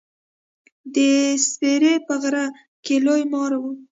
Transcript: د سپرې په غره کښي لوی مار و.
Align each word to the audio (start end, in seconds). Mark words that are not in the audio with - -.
د 0.93 0.95
سپرې 1.47 1.93
په 2.05 2.13
غره 2.21 2.45
کښي 2.83 2.95
لوی 3.05 3.21
مار 3.31 3.51
و. 3.61 3.63